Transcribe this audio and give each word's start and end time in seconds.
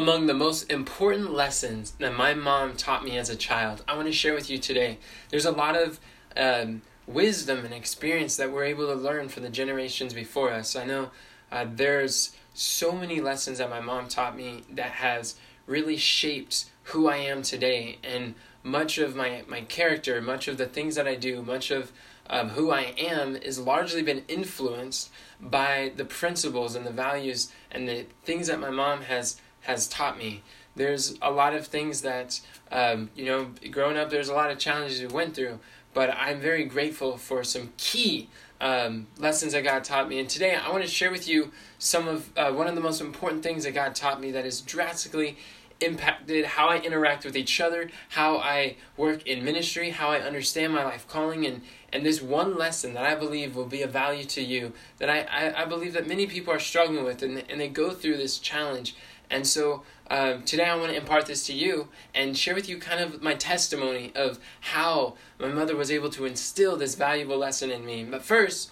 among 0.00 0.24
the 0.24 0.32
most 0.32 0.70
important 0.70 1.30
lessons 1.30 1.90
that 1.98 2.16
my 2.16 2.32
mom 2.32 2.74
taught 2.74 3.04
me 3.04 3.18
as 3.18 3.28
a 3.28 3.36
child, 3.36 3.84
I 3.86 3.94
want 3.94 4.06
to 4.06 4.12
share 4.12 4.32
with 4.32 4.48
you 4.48 4.56
today. 4.56 4.96
There's 5.28 5.44
a 5.44 5.50
lot 5.50 5.76
of 5.76 6.00
um, 6.38 6.80
wisdom 7.06 7.66
and 7.66 7.74
experience 7.74 8.34
that 8.36 8.50
we're 8.50 8.64
able 8.64 8.86
to 8.86 8.94
learn 8.94 9.28
from 9.28 9.42
the 9.42 9.50
generations 9.50 10.14
before 10.14 10.52
us. 10.52 10.74
I 10.74 10.86
know 10.86 11.10
uh, 11.52 11.66
there's 11.70 12.34
so 12.54 12.92
many 12.92 13.20
lessons 13.20 13.58
that 13.58 13.68
my 13.68 13.80
mom 13.80 14.08
taught 14.08 14.34
me 14.34 14.62
that 14.72 14.92
has 14.92 15.36
really 15.66 15.98
shaped 15.98 16.64
who 16.84 17.06
I 17.06 17.18
am 17.18 17.42
today 17.42 17.98
and 18.02 18.34
much 18.62 18.96
of 18.96 19.14
my, 19.14 19.42
my 19.48 19.60
character, 19.60 20.22
much 20.22 20.48
of 20.48 20.56
the 20.56 20.66
things 20.66 20.94
that 20.94 21.06
I 21.06 21.14
do, 21.14 21.42
much 21.42 21.70
of 21.70 21.92
um, 22.30 22.50
who 22.50 22.70
I 22.70 22.94
am 22.96 23.36
is 23.36 23.58
largely 23.58 24.02
been 24.02 24.22
influenced 24.28 25.10
by 25.42 25.92
the 25.94 26.06
principles 26.06 26.74
and 26.74 26.86
the 26.86 26.90
values 26.90 27.52
and 27.70 27.86
the 27.86 28.06
things 28.24 28.46
that 28.46 28.60
my 28.60 28.70
mom 28.70 29.02
has 29.02 29.36
has 29.62 29.88
taught 29.88 30.18
me. 30.18 30.42
There's 30.76 31.18
a 31.20 31.30
lot 31.30 31.54
of 31.54 31.66
things 31.66 32.02
that 32.02 32.40
um, 32.72 33.10
you 33.14 33.24
know, 33.24 33.50
growing 33.70 33.96
up, 33.96 34.10
there's 34.10 34.28
a 34.28 34.34
lot 34.34 34.50
of 34.50 34.58
challenges 34.58 35.00
we 35.00 35.08
went 35.08 35.34
through, 35.34 35.58
but 35.92 36.10
I'm 36.10 36.40
very 36.40 36.64
grateful 36.64 37.16
for 37.16 37.42
some 37.42 37.72
key 37.76 38.28
um, 38.60 39.06
lessons 39.18 39.52
that 39.54 39.64
God 39.64 39.84
taught 39.84 40.08
me. 40.08 40.20
And 40.20 40.28
today, 40.28 40.54
I 40.54 40.70
want 40.70 40.84
to 40.84 40.88
share 40.88 41.10
with 41.10 41.26
you 41.26 41.50
some 41.78 42.06
of 42.06 42.30
uh, 42.36 42.52
one 42.52 42.68
of 42.68 42.74
the 42.74 42.80
most 42.80 43.00
important 43.00 43.42
things 43.42 43.64
that 43.64 43.72
God 43.72 43.94
taught 43.94 44.20
me 44.20 44.30
that 44.32 44.44
has 44.44 44.60
drastically 44.60 45.36
impacted 45.80 46.44
how 46.44 46.68
I 46.68 46.76
interact 46.78 47.24
with 47.24 47.36
each 47.36 47.58
other, 47.58 47.90
how 48.10 48.36
I 48.36 48.76
work 48.98 49.26
in 49.26 49.42
ministry, 49.42 49.90
how 49.90 50.10
I 50.10 50.20
understand 50.20 50.74
my 50.74 50.84
life 50.84 51.08
calling, 51.08 51.46
and 51.46 51.62
and 51.92 52.06
this 52.06 52.22
one 52.22 52.56
lesson 52.56 52.94
that 52.94 53.04
I 53.04 53.16
believe 53.16 53.56
will 53.56 53.66
be 53.66 53.82
of 53.82 53.90
value 53.90 54.24
to 54.24 54.42
you 54.42 54.72
that 54.98 55.10
I, 55.10 55.22
I, 55.22 55.62
I 55.62 55.64
believe 55.64 55.92
that 55.94 56.06
many 56.06 56.26
people 56.26 56.52
are 56.52 56.60
struggling 56.60 57.02
with, 57.02 57.22
and 57.22 57.42
and 57.48 57.60
they 57.60 57.68
go 57.68 57.90
through 57.90 58.18
this 58.18 58.38
challenge. 58.38 58.94
And 59.30 59.46
so 59.46 59.82
um, 60.10 60.42
today 60.42 60.64
I 60.64 60.74
want 60.74 60.90
to 60.90 60.96
impart 60.96 61.26
this 61.26 61.46
to 61.46 61.52
you 61.52 61.88
and 62.14 62.36
share 62.36 62.54
with 62.54 62.68
you 62.68 62.78
kind 62.78 63.00
of 63.00 63.22
my 63.22 63.34
testimony 63.34 64.12
of 64.14 64.38
how 64.60 65.14
my 65.38 65.48
mother 65.48 65.76
was 65.76 65.90
able 65.90 66.10
to 66.10 66.26
instill 66.26 66.76
this 66.76 66.96
valuable 66.96 67.38
lesson 67.38 67.70
in 67.70 67.86
me. 67.86 68.04
But 68.04 68.22
first, 68.22 68.70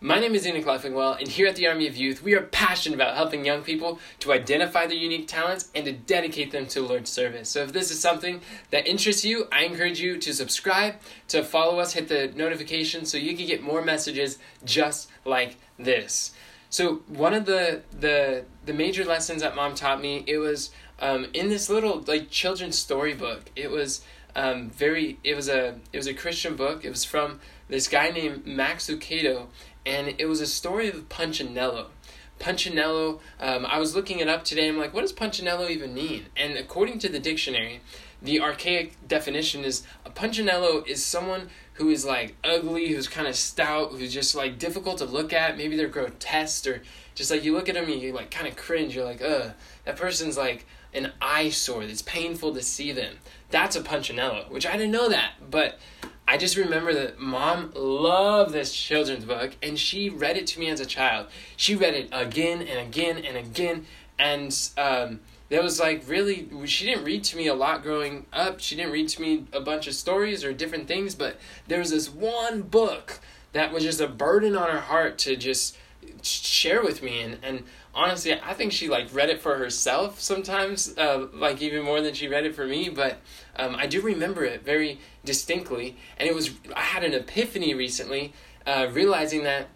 my 0.00 0.20
name 0.20 0.34
is 0.34 0.46
Enoch 0.46 0.66
Leffingwell, 0.66 1.18
and 1.18 1.28
here 1.28 1.46
at 1.46 1.56
the 1.56 1.66
Army 1.66 1.86
of 1.86 1.96
Youth, 1.96 2.22
we 2.22 2.34
are 2.34 2.42
passionate 2.42 2.96
about 2.96 3.16
helping 3.16 3.46
young 3.46 3.62
people 3.62 3.98
to 4.18 4.34
identify 4.34 4.86
their 4.86 4.98
unique 4.98 5.26
talents 5.26 5.70
and 5.74 5.86
to 5.86 5.92
dedicate 5.92 6.52
them 6.52 6.66
to 6.66 6.82
Lord's 6.82 7.08
service. 7.08 7.48
So 7.48 7.62
if 7.62 7.72
this 7.72 7.90
is 7.90 8.00
something 8.00 8.42
that 8.70 8.86
interests 8.86 9.24
you, 9.24 9.48
I 9.50 9.64
encourage 9.64 10.00
you 10.00 10.18
to 10.18 10.34
subscribe, 10.34 10.96
to 11.28 11.42
follow 11.42 11.78
us, 11.78 11.94
hit 11.94 12.08
the 12.08 12.30
notification 12.36 13.06
so 13.06 13.16
you 13.16 13.34
can 13.34 13.46
get 13.46 13.62
more 13.62 13.80
messages 13.80 14.36
just 14.62 15.10
like 15.24 15.56
this. 15.78 16.34
So 16.74 17.02
one 17.06 17.34
of 17.34 17.46
the 17.46 17.82
the 18.00 18.46
the 18.66 18.72
major 18.72 19.04
lessons 19.04 19.42
that 19.42 19.54
mom 19.54 19.76
taught 19.76 20.00
me, 20.02 20.24
it 20.26 20.38
was 20.38 20.72
um, 20.98 21.28
in 21.32 21.48
this 21.48 21.70
little 21.70 22.00
like 22.00 22.30
children's 22.30 22.76
storybook. 22.76 23.48
It 23.54 23.70
was 23.70 24.04
um, 24.34 24.70
very 24.70 25.20
it 25.22 25.36
was 25.36 25.48
a 25.48 25.78
it 25.92 25.96
was 25.96 26.08
a 26.08 26.14
Christian 26.14 26.56
book. 26.56 26.84
It 26.84 26.90
was 26.90 27.04
from 27.04 27.38
this 27.68 27.86
guy 27.86 28.10
named 28.10 28.44
Max 28.44 28.90
Lucado, 28.90 29.46
and 29.86 30.16
it 30.18 30.26
was 30.26 30.40
a 30.40 30.48
story 30.48 30.88
of 30.88 31.08
Punchinello. 31.08 31.90
Punchinello, 32.38 33.20
um, 33.40 33.64
I 33.66 33.78
was 33.78 33.94
looking 33.94 34.18
it 34.18 34.28
up 34.28 34.44
today. 34.44 34.68
I'm 34.68 34.76
like, 34.76 34.92
what 34.92 35.02
does 35.02 35.12
Punchinello 35.12 35.68
even 35.70 35.94
mean? 35.94 36.26
And 36.36 36.56
according 36.56 36.98
to 37.00 37.08
the 37.08 37.18
dictionary, 37.18 37.80
the 38.20 38.40
archaic 38.40 38.96
definition 39.06 39.64
is 39.64 39.84
a 40.04 40.10
Punchinello 40.10 40.86
is 40.86 41.04
someone 41.04 41.48
who 41.74 41.90
is 41.90 42.04
like 42.04 42.36
ugly, 42.42 42.88
who's 42.88 43.08
kind 43.08 43.26
of 43.26 43.36
stout, 43.36 43.92
who's 43.92 44.12
just 44.12 44.34
like 44.34 44.58
difficult 44.58 44.98
to 44.98 45.04
look 45.04 45.32
at. 45.32 45.56
Maybe 45.56 45.76
they're 45.76 45.88
grotesque 45.88 46.66
or 46.66 46.82
just 47.14 47.30
like 47.30 47.44
you 47.44 47.52
look 47.52 47.68
at 47.68 47.74
them 47.74 47.88
you 47.88 48.12
like 48.12 48.30
kind 48.30 48.48
of 48.48 48.56
cringe. 48.56 48.96
You're 48.96 49.04
like, 49.04 49.22
ugh, 49.22 49.52
that 49.84 49.96
person's 49.96 50.36
like 50.36 50.66
an 50.92 51.12
eyesore. 51.20 51.82
It's 51.82 52.02
painful 52.02 52.54
to 52.54 52.62
see 52.62 52.92
them. 52.92 53.16
That's 53.50 53.76
a 53.76 53.82
Punchinello, 53.82 54.50
which 54.50 54.66
I 54.66 54.72
didn't 54.72 54.92
know 54.92 55.08
that, 55.08 55.32
but 55.50 55.78
I 56.26 56.38
just 56.38 56.56
remember 56.56 56.94
that 56.94 57.18
mom 57.18 57.72
loved 57.74 58.52
this 58.52 58.74
children's 58.74 59.24
book 59.24 59.56
and 59.62 59.78
she 59.78 60.08
read 60.08 60.36
it 60.36 60.46
to 60.48 60.60
me 60.60 60.68
as 60.70 60.80
a 60.80 60.86
child. 60.86 61.26
She 61.56 61.76
read 61.76 61.94
it 61.94 62.08
again 62.12 62.62
and 62.62 62.80
again 62.80 63.18
and 63.18 63.36
again. 63.36 63.86
And 64.18 64.56
um, 64.78 65.20
there 65.50 65.62
was 65.62 65.78
like 65.78 66.02
really, 66.06 66.48
she 66.64 66.86
didn't 66.86 67.04
read 67.04 67.24
to 67.24 67.36
me 67.36 67.46
a 67.46 67.54
lot 67.54 67.82
growing 67.82 68.24
up. 68.32 68.60
She 68.60 68.74
didn't 68.74 68.92
read 68.92 69.08
to 69.10 69.20
me 69.20 69.44
a 69.52 69.60
bunch 69.60 69.86
of 69.86 69.94
stories 69.94 70.44
or 70.44 70.54
different 70.54 70.88
things, 70.88 71.14
but 71.14 71.38
there 71.68 71.78
was 71.78 71.90
this 71.90 72.08
one 72.08 72.62
book 72.62 73.20
that 73.52 73.70
was 73.70 73.82
just 73.82 74.00
a 74.00 74.08
burden 74.08 74.56
on 74.56 74.70
her 74.70 74.80
heart 74.80 75.18
to 75.18 75.36
just 75.36 75.76
share 76.22 76.82
with 76.82 77.02
me. 77.02 77.20
And, 77.20 77.38
and 77.42 77.64
honestly, 77.94 78.34
I 78.34 78.54
think 78.54 78.72
she 78.72 78.88
like 78.88 79.08
read 79.14 79.30
it 79.30 79.40
for 79.40 79.56
herself 79.56 80.20
sometimes, 80.20 80.96
uh, 80.98 81.28
like 81.32 81.62
even 81.62 81.82
more 81.82 82.00
than 82.00 82.14
she 82.14 82.28
read 82.28 82.44
it 82.44 82.54
for 82.54 82.66
me. 82.66 82.88
But 82.88 83.18
um, 83.56 83.74
I 83.76 83.86
do 83.86 84.00
remember 84.00 84.44
it 84.44 84.64
very 84.64 84.98
distinctly, 85.24 85.96
and 86.18 86.28
it 86.28 86.34
was 86.34 86.50
I 86.74 86.82
had 86.82 87.04
an 87.04 87.14
epiphany 87.14 87.74
recently, 87.74 88.32
uh, 88.66 88.88
realizing 88.90 89.44
that 89.44 89.68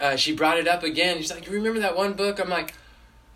uh, 0.00 0.16
she 0.16 0.34
brought 0.34 0.58
it 0.58 0.68
up 0.68 0.82
again. 0.82 1.18
She's 1.18 1.32
like, 1.32 1.46
"You 1.46 1.52
remember 1.52 1.80
that 1.80 1.96
one 1.96 2.14
book?" 2.14 2.38
I'm 2.38 2.50
like. 2.50 2.74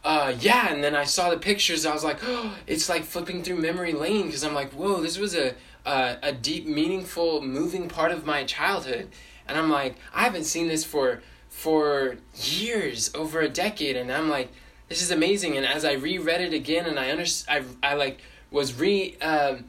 Uh, 0.05 0.33
yeah, 0.39 0.73
and 0.73 0.83
then 0.83 0.95
I 0.95 1.03
saw 1.03 1.29
the 1.29 1.37
pictures. 1.37 1.85
I 1.85 1.93
was 1.93 2.05
like, 2.05 2.21
oh, 2.23 2.57
it's 2.69 2.89
like 2.89 3.03
flipping 3.03 3.43
through 3.43 3.57
memory 3.57 3.93
lane 3.93 4.27
because 4.27 4.45
I'm 4.45 4.55
like, 4.55 4.73
whoa, 4.73 5.03
this 5.03 5.19
was 5.19 5.35
a, 5.35 5.57
a 5.85 6.17
a 6.23 6.33
deep, 6.33 6.67
meaningful, 6.67 7.43
moving 7.43 7.89
part 7.89 8.13
of 8.13 8.25
my 8.25 8.45
childhood, 8.45 9.09
and 9.49 9.59
I'm 9.59 9.69
like, 9.69 9.97
I 10.15 10.23
haven't 10.23 10.45
seen 10.45 10.69
this 10.69 10.85
for 10.85 11.21
for 11.49 12.17
years, 12.35 13.11
over 13.15 13.41
a 13.41 13.49
decade, 13.49 13.97
and 13.97 14.13
I'm 14.13 14.29
like, 14.29 14.53
this 14.89 15.03
is 15.03 15.11
amazing. 15.11 15.57
And 15.57 15.67
as 15.67 15.85
I 15.85 15.93
reread 15.93 16.41
it 16.41 16.53
again, 16.53 16.87
and 16.87 16.99
I 16.99 17.11
under, 17.11 17.25
I, 17.49 17.63
I 17.83 17.95
like 17.95 18.21
was 18.51 18.79
re, 18.79 19.17
um, 19.19 19.65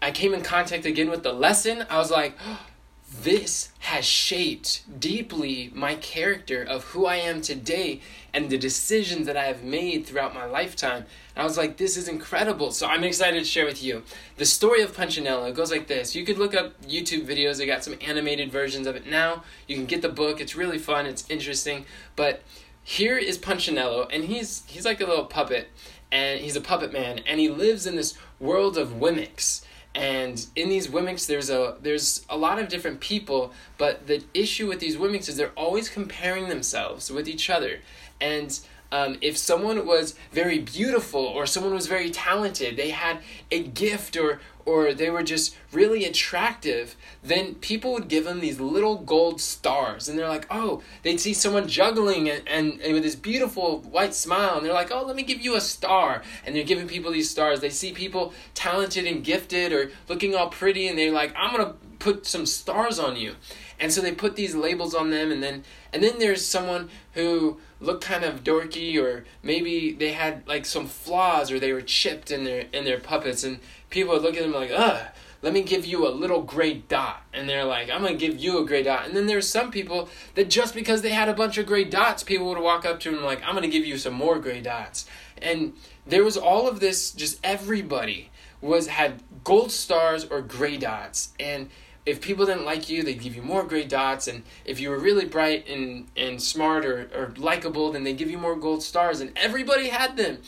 I 0.00 0.10
came 0.10 0.32
in 0.32 0.42
contact 0.42 0.86
again 0.86 1.10
with 1.10 1.22
the 1.22 1.32
lesson. 1.32 1.84
I 1.90 1.98
was 1.98 2.10
like, 2.10 2.36
oh, 2.46 2.66
this 3.10 3.72
has 3.80 4.04
shaped 4.04 4.82
deeply 5.00 5.70
my 5.74 5.96
character 5.96 6.62
of 6.62 6.84
who 6.84 7.06
I 7.06 7.16
am 7.16 7.40
today 7.42 8.00
and 8.32 8.48
the 8.48 8.56
decisions 8.56 9.26
that 9.26 9.36
I 9.36 9.46
have 9.46 9.64
made 9.64 10.06
throughout 10.06 10.32
my 10.32 10.44
lifetime. 10.44 11.04
And 11.34 11.42
I 11.42 11.44
was 11.44 11.58
like, 11.58 11.76
this 11.76 11.96
is 11.96 12.06
incredible. 12.06 12.70
So 12.70 12.86
I'm 12.86 13.02
excited 13.02 13.40
to 13.40 13.44
share 13.44 13.66
with 13.66 13.82
you 13.82 14.04
the 14.36 14.46
story 14.46 14.82
of 14.82 14.96
Punchinello. 14.96 15.52
Goes 15.52 15.72
like 15.72 15.88
this. 15.88 16.14
You 16.14 16.24
could 16.24 16.38
look 16.38 16.54
up 16.54 16.80
YouTube 16.82 17.26
videos. 17.26 17.58
They 17.58 17.66
got 17.66 17.82
some 17.82 17.96
animated 18.00 18.52
versions 18.52 18.86
of 18.86 18.94
it 18.94 19.06
now. 19.06 19.42
You 19.66 19.74
can 19.74 19.86
get 19.86 20.02
the 20.02 20.08
book. 20.08 20.40
It's 20.40 20.54
really 20.54 20.78
fun. 20.78 21.06
It's 21.06 21.28
interesting. 21.28 21.86
But 22.14 22.42
here 22.84 23.18
is 23.18 23.38
Punchinello, 23.38 24.08
and 24.12 24.24
he's 24.24 24.62
he's 24.66 24.84
like 24.84 25.00
a 25.00 25.06
little 25.06 25.26
puppet, 25.26 25.68
and 26.10 26.40
he's 26.40 26.56
a 26.56 26.60
puppet 26.60 26.92
man, 26.92 27.20
and 27.26 27.38
he 27.38 27.48
lives 27.48 27.86
in 27.86 27.96
this 27.96 28.16
world 28.38 28.78
of 28.78 28.94
Wemmicks 28.94 29.62
and 29.94 30.46
in 30.54 30.68
these 30.68 30.88
Wemmicks 30.88 31.26
there's 31.26 31.50
a 31.50 31.76
there's 31.82 32.24
a 32.28 32.36
lot 32.36 32.58
of 32.58 32.68
different 32.68 33.00
people 33.00 33.52
but 33.76 34.06
the 34.06 34.22
issue 34.34 34.68
with 34.68 34.80
these 34.80 34.96
Wemmicks 34.96 35.28
is 35.28 35.36
they're 35.36 35.50
always 35.56 35.88
comparing 35.88 36.48
themselves 36.48 37.10
with 37.10 37.26
each 37.28 37.50
other. 37.50 37.80
And 38.20 38.58
um, 38.92 39.18
if 39.20 39.36
someone 39.36 39.86
was 39.86 40.14
very 40.32 40.58
beautiful 40.58 41.24
or 41.24 41.46
someone 41.46 41.72
was 41.72 41.86
very 41.86 42.10
talented 42.10 42.76
they 42.76 42.90
had 42.90 43.18
a 43.50 43.62
gift 43.62 44.16
or 44.16 44.40
or 44.70 44.94
they 44.94 45.10
were 45.10 45.22
just 45.22 45.56
really 45.72 46.04
attractive, 46.04 46.94
then 47.24 47.56
people 47.56 47.92
would 47.92 48.06
give 48.06 48.24
them 48.24 48.40
these 48.40 48.60
little 48.60 48.98
gold 48.98 49.40
stars. 49.40 50.08
And 50.08 50.16
they're 50.16 50.28
like, 50.28 50.46
oh, 50.48 50.82
they'd 51.02 51.18
see 51.18 51.34
someone 51.34 51.66
juggling 51.66 52.30
and, 52.30 52.46
and, 52.46 52.80
and, 52.80 52.94
with 52.94 53.02
this 53.02 53.16
beautiful 53.16 53.80
white 53.80 54.14
smile. 54.14 54.56
And 54.56 54.64
they're 54.64 54.72
like, 54.72 54.92
oh, 54.92 55.02
let 55.02 55.16
me 55.16 55.24
give 55.24 55.40
you 55.40 55.56
a 55.56 55.60
star. 55.60 56.22
And 56.46 56.54
they're 56.54 56.62
giving 56.62 56.86
people 56.86 57.10
these 57.10 57.28
stars. 57.28 57.60
They 57.60 57.70
see 57.70 57.92
people 57.92 58.32
talented 58.54 59.06
and 59.06 59.24
gifted 59.24 59.72
or 59.72 59.90
looking 60.08 60.36
all 60.36 60.48
pretty. 60.48 60.86
And 60.86 60.96
they're 60.96 61.12
like, 61.12 61.34
I'm 61.36 61.54
going 61.54 61.66
to 61.66 61.74
put 61.98 62.26
some 62.26 62.46
stars 62.46 62.98
on 62.98 63.16
you. 63.16 63.34
And 63.80 63.90
so 63.92 64.00
they 64.00 64.12
put 64.12 64.36
these 64.36 64.54
labels 64.54 64.94
on 64.94 65.10
them. 65.10 65.32
And 65.32 65.42
then, 65.42 65.64
and 65.92 66.02
then 66.02 66.18
there's 66.18 66.46
someone 66.46 66.90
who 67.14 67.58
looked 67.80 68.04
kind 68.04 68.24
of 68.24 68.44
dorky 68.44 69.02
or 69.02 69.24
maybe 69.42 69.92
they 69.92 70.12
had 70.12 70.46
like 70.46 70.66
some 70.66 70.86
flaws 70.86 71.50
or 71.50 71.58
they 71.58 71.72
were 71.72 71.80
chipped 71.80 72.30
in 72.30 72.44
their 72.44 72.66
in 72.72 72.84
their 72.84 73.00
puppets 73.00 73.42
and 73.42 73.58
people 73.90 74.14
would 74.14 74.22
look 74.22 74.36
at 74.36 74.42
them 74.42 74.52
like, 74.52 74.70
ugh, 74.72 75.00
let 75.42 75.52
me 75.52 75.62
give 75.62 75.86
you 75.86 76.06
a 76.06 76.10
little 76.10 76.42
gray 76.42 76.74
dot. 76.74 77.22
And 77.32 77.48
they're 77.48 77.64
like, 77.64 77.90
I'm 77.90 78.02
going 78.02 78.16
to 78.16 78.26
give 78.26 78.38
you 78.38 78.58
a 78.58 78.66
gray 78.66 78.82
dot. 78.82 79.06
And 79.06 79.16
then 79.16 79.26
there's 79.26 79.48
some 79.48 79.70
people 79.70 80.08
that 80.34 80.50
just 80.50 80.74
because 80.74 81.02
they 81.02 81.10
had 81.10 81.28
a 81.28 81.34
bunch 81.34 81.58
of 81.58 81.66
gray 81.66 81.84
dots, 81.84 82.22
people 82.22 82.46
would 82.46 82.58
walk 82.58 82.84
up 82.84 83.00
to 83.00 83.10
them 83.10 83.24
like, 83.24 83.42
I'm 83.42 83.52
going 83.52 83.62
to 83.62 83.68
give 83.68 83.86
you 83.86 83.98
some 83.98 84.14
more 84.14 84.38
gray 84.38 84.60
dots. 84.60 85.06
And 85.40 85.74
there 86.06 86.24
was 86.24 86.36
all 86.36 86.68
of 86.68 86.80
this, 86.80 87.10
just 87.10 87.40
everybody 87.42 88.30
was 88.60 88.88
had 88.88 89.22
gold 89.42 89.72
stars 89.72 90.24
or 90.24 90.42
gray 90.42 90.76
dots. 90.76 91.32
And 91.40 91.70
if 92.04 92.20
people 92.20 92.44
didn't 92.44 92.66
like 92.66 92.90
you, 92.90 93.02
they'd 93.02 93.20
give 93.20 93.34
you 93.34 93.42
more 93.42 93.64
gray 93.64 93.84
dots. 93.84 94.28
And 94.28 94.42
if 94.66 94.78
you 94.78 94.90
were 94.90 94.98
really 94.98 95.24
bright 95.24 95.66
and, 95.68 96.08
and 96.16 96.42
smart 96.42 96.84
or, 96.84 97.10
or 97.14 97.32
likable, 97.38 97.92
then 97.92 98.04
they'd 98.04 98.18
give 98.18 98.30
you 98.30 98.38
more 98.38 98.56
gold 98.56 98.82
stars. 98.82 99.20
And 99.20 99.32
everybody 99.36 99.88
had 99.88 100.18
them. 100.18 100.38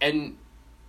And 0.00 0.36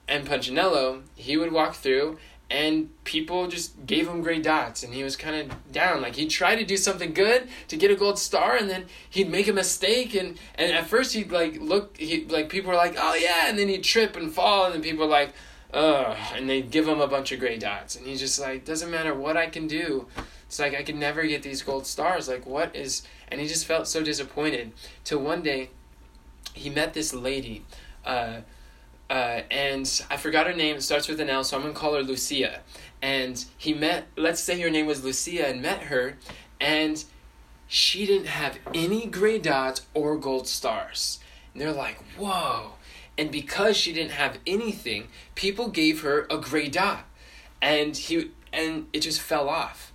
and 0.08 0.26
Punchinello, 0.26 1.02
he 1.16 1.38
would 1.38 1.52
walk 1.52 1.76
through 1.76 2.18
and 2.50 2.90
people 3.04 3.48
just 3.48 3.86
gave 3.86 4.08
him 4.08 4.22
gray 4.22 4.40
dots 4.40 4.82
and 4.82 4.94
he 4.94 5.04
was 5.04 5.18
kind 5.18 5.36
of 5.36 5.72
down. 5.72 6.02
Like 6.02 6.16
he'd 6.16 6.30
try 6.30 6.56
to 6.56 6.64
do 6.64 6.78
something 6.78 7.14
good 7.14 7.48
to 7.68 7.76
get 7.76 7.92
a 7.92 7.96
gold 7.96 8.18
star 8.18 8.56
and 8.56 8.70
then 8.70 8.86
he'd 9.10 9.30
make 9.30 9.48
a 9.48 9.54
mistake 9.54 10.16
and 10.16 10.38
and 10.56 10.72
at 10.72 10.88
first 10.88 11.14
he'd 11.14 11.32
like 11.32 11.60
look 11.60 11.98
he 11.98 12.26
like 12.26 12.50
people 12.50 12.70
were 12.72 12.78
like 12.78 12.96
oh 12.98 13.16
yeah 13.16 13.50
and 13.50 13.60
then 13.60 13.68
he'd 13.68 13.84
trip 13.84 14.16
and 14.16 14.32
fall 14.32 14.66
and 14.66 14.76
then 14.76 14.82
people 14.82 15.06
were 15.06 15.12
like 15.12 15.34
ugh 15.74 16.16
and 16.36 16.50
they'd 16.50 16.72
give 16.72 16.88
him 16.88 17.02
a 17.02 17.08
bunch 17.08 17.34
of 17.34 17.40
gray 17.40 17.58
dots 17.58 17.98
and 17.98 18.08
he's 18.08 18.22
just 18.22 18.40
like 18.40 18.64
doesn't 18.64 18.90
matter 18.90 19.14
what 19.14 19.36
i 19.36 19.48
can 19.48 19.68
do. 19.68 20.08
It's 20.46 20.60
like 20.60 20.74
i 20.74 20.84
could 20.84 20.96
never 20.96 21.26
get 21.26 21.44
these 21.44 21.62
gold 21.62 21.86
stars. 21.86 22.30
Like 22.30 22.46
what 22.46 22.74
is 22.74 23.02
and 23.28 23.42
he 23.42 23.48
just 23.48 23.66
felt 23.66 23.90
so 23.90 24.02
disappointed 24.02 24.72
till 25.04 25.20
one 25.20 25.42
day 25.42 25.72
he 26.54 26.70
met 26.70 26.94
this 26.94 27.14
lady 27.14 27.66
uh, 28.06 28.38
uh, 29.10 29.42
and 29.50 30.02
I 30.10 30.18
forgot 30.18 30.48
her 30.48 30.54
name. 30.54 30.78
It 30.78 30.84
starts 30.84 31.08
with 31.08 31.20
an 31.20 31.30
L, 31.30 31.44
so 31.44 31.56
I'm 31.56 31.64
gonna 31.64 31.74
call 31.74 31.96
her 31.96 32.04
Lucia. 32.04 32.62
And 33.02 33.44
he 33.58 33.74
met, 33.74 34.08
let's 34.16 34.42
say 34.42 34.60
her 34.62 34.70
name 34.70 34.86
was 34.86 35.04
Lucia, 35.04 35.48
and 35.48 35.62
met 35.62 35.84
her, 35.84 36.18
and 36.60 37.04
she 37.68 38.06
didn't 38.06 38.28
have 38.28 38.58
any 38.74 39.06
gray 39.06 39.40
dots 39.40 39.86
or 39.94 40.18
gold 40.18 40.48
stars. 40.48 41.20
And 41.54 41.62
they're 41.62 41.72
like, 41.72 41.98
whoa. 42.18 42.74
And 43.18 43.32
because 43.32 43.76
she 43.76 43.94
didn't 43.94 44.12
have 44.12 44.38
anything, 44.46 45.08
people 45.36 45.70
gave 45.70 46.02
her 46.02 46.28
a 46.30 46.38
gray 46.38 46.68
dot, 46.68 47.06
and 47.62 47.96
he 47.96 48.32
and 48.54 48.88
it 48.94 49.02
just 49.02 49.22
fell 49.22 49.50
off. 49.50 49.94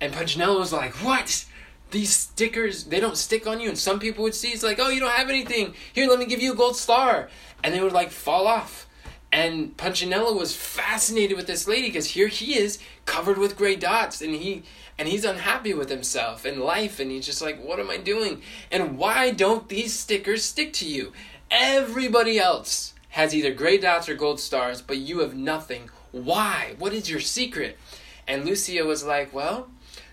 And 0.00 0.12
Punchinello 0.12 0.58
was 0.58 0.72
like, 0.72 0.92
what? 1.04 1.46
These 1.94 2.16
stickers, 2.16 2.82
they 2.84 2.98
don't 2.98 3.16
stick 3.16 3.46
on 3.46 3.60
you. 3.60 3.68
And 3.68 3.78
some 3.78 4.00
people 4.00 4.24
would 4.24 4.34
see, 4.34 4.48
it's 4.48 4.64
like, 4.64 4.80
oh, 4.80 4.88
you 4.88 4.98
don't 4.98 5.12
have 5.12 5.30
anything. 5.30 5.74
Here, 5.92 6.08
let 6.08 6.18
me 6.18 6.26
give 6.26 6.42
you 6.42 6.52
a 6.52 6.56
gold 6.56 6.74
star 6.74 7.28
and 7.62 7.72
they 7.72 7.80
would 7.80 7.92
like 7.92 8.10
fall 8.10 8.48
off. 8.48 8.88
And 9.30 9.76
Punchinello 9.76 10.36
was 10.36 10.56
fascinated 10.56 11.36
with 11.36 11.46
this 11.46 11.68
lady 11.68 11.86
because 11.86 12.10
here 12.10 12.26
he 12.26 12.58
is 12.58 12.80
covered 13.06 13.38
with 13.38 13.56
gray 13.56 13.76
dots 13.76 14.20
and 14.20 14.34
he 14.34 14.64
and 14.98 15.06
he's 15.06 15.24
unhappy 15.24 15.72
with 15.72 15.88
himself 15.88 16.44
and 16.44 16.60
life 16.60 16.98
and 16.98 17.12
he's 17.12 17.26
just 17.26 17.40
like 17.40 17.62
what 17.62 17.78
am 17.78 17.90
I 17.90 17.98
doing? 17.98 18.42
And 18.72 18.98
why 18.98 19.30
don't 19.30 19.68
these 19.68 19.92
stickers 19.92 20.44
stick 20.44 20.72
to 20.74 20.88
you? 20.88 21.12
Everybody 21.48 22.40
else 22.40 22.94
has 23.10 23.36
either 23.36 23.54
gray 23.54 23.78
dots 23.78 24.08
or 24.08 24.16
gold 24.16 24.40
stars, 24.40 24.82
but 24.82 24.98
you 24.98 25.20
have 25.20 25.36
nothing. 25.36 25.90
Why? 26.10 26.74
What 26.76 26.92
is 26.92 27.08
your 27.08 27.20
secret? 27.20 27.78
And 28.26 28.44
Lucia 28.44 28.84
was 28.84 29.04
like, 29.04 29.32
"Well, 29.32 29.68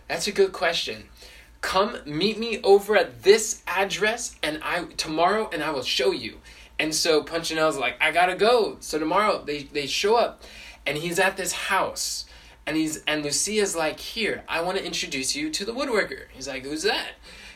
that's 0.07 0.27
a 0.27 0.31
good 0.31 0.51
question. 0.51 1.09
Come 1.61 1.97
meet 2.05 2.37
me 2.37 2.59
over 2.63 2.97
at 2.97 3.23
this 3.23 3.63
address 3.67 4.35
and 4.43 4.59
I 4.63 4.85
tomorrow 4.97 5.49
and 5.53 5.63
I 5.63 5.71
will 5.71 5.83
show 5.83 6.11
you." 6.11 6.39
And 6.79 6.95
so 6.95 7.21
Punchinello's 7.21 7.77
like, 7.77 7.95
I 8.01 8.11
gotta 8.11 8.35
go. 8.35 8.77
So 8.79 8.97
tomorrow 8.97 9.43
they, 9.45 9.63
they 9.63 9.85
show 9.85 10.15
up 10.15 10.43
and 10.85 10.97
he's 10.97 11.19
at 11.19 11.37
this 11.37 11.53
house. 11.53 12.25
And 12.65 12.77
he's 12.77 13.03
and 13.05 13.23
Lucia's 13.23 13.75
like, 13.75 13.99
here, 13.99 14.43
I 14.47 14.61
want 14.61 14.77
to 14.77 14.85
introduce 14.85 15.35
you 15.35 15.49
to 15.51 15.65
the 15.65 15.73
woodworker. 15.73 16.25
He's 16.31 16.47
like, 16.47 16.63
who's 16.63 16.83
that? 16.83 17.09